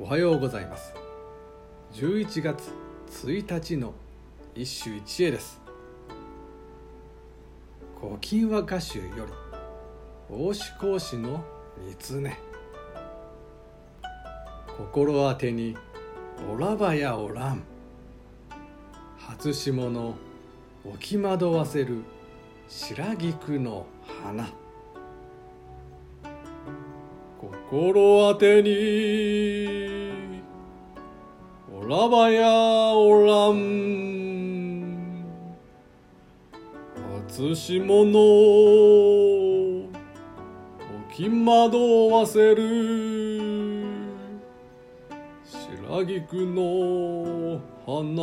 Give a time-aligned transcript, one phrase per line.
[0.00, 0.92] おはようございます。
[1.92, 2.72] 11月
[3.24, 3.94] 1日の
[4.56, 5.62] 一首一会です
[8.00, 9.32] 「古今和歌集」より
[10.28, 11.44] 大志講師の
[12.08, 12.36] 三根
[14.76, 15.76] 心当てに
[16.52, 17.62] おらばやおらん。
[19.16, 20.16] 初霜の
[20.84, 22.02] 置き惑わせる
[22.68, 23.86] 白菊の
[24.24, 24.48] 花。
[27.70, 29.73] 心当てに。
[31.84, 32.48] おらばや
[32.94, 35.22] おらん
[37.28, 38.20] 初霜の
[41.10, 41.76] 置き惑
[42.10, 43.84] わせる。
[45.44, 48.22] 白菊の花。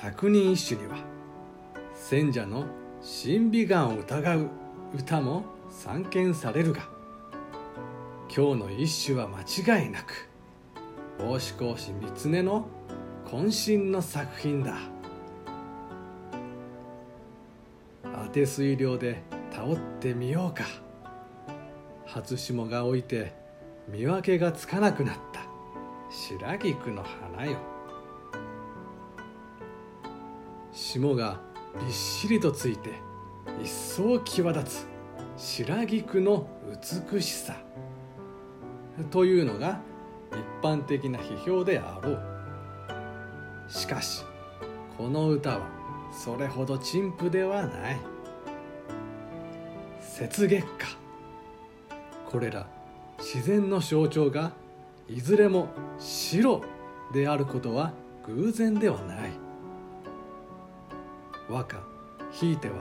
[0.00, 0.96] 百人一首には
[1.94, 2.64] 選者の
[3.02, 4.48] 審美眼を疑う
[4.94, 6.93] 歌も散見されるが
[8.36, 10.28] 今日の一首は間違いなく
[11.20, 11.92] 大志講師
[12.24, 12.66] 三根の
[13.26, 14.76] 渾身の作品だ。
[18.02, 20.64] 当て水量で倒ってみようか。
[22.06, 23.34] 初霜が置いて
[23.86, 25.42] 見分けがつかなくなった。
[26.10, 27.56] 白菊の花よ。
[30.72, 31.40] 霜が
[31.80, 32.90] びっしりとついて
[33.62, 34.86] 一層際立つ
[35.36, 36.48] 白菊の
[37.12, 37.54] 美しさ。
[39.10, 39.80] というのが
[40.30, 42.20] 一般的な批評であろう。
[43.68, 44.24] しかし
[44.96, 45.66] この歌は
[46.12, 48.00] それほど陳腐ではない。
[50.20, 50.68] 雪月花
[52.30, 52.66] これら
[53.18, 54.52] 自然の象徴が
[55.08, 56.62] いずれも白
[57.12, 57.92] であることは
[58.26, 59.30] 偶然ではない。
[61.48, 61.78] 和歌
[62.30, 62.74] ひいては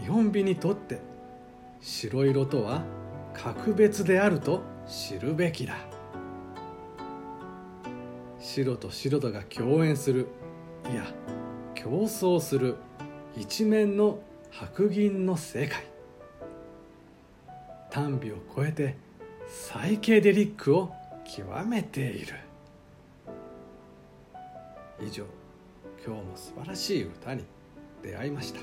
[0.00, 1.00] 日本美にとって
[1.80, 2.82] 白色とは
[3.34, 5.76] 格別であると知るべきだ。
[8.40, 10.26] 白と白とが共演する。
[10.92, 11.06] いや
[11.76, 12.74] 競争する。
[13.36, 14.18] 一面の
[14.50, 15.84] 白銀の世界。
[17.90, 18.96] 短美を超えて
[19.48, 20.92] サイケデリックを
[21.24, 22.34] 極めている。
[25.00, 25.24] 以上
[26.04, 27.44] 今日も素晴らしい歌に
[28.02, 28.60] 出会いました。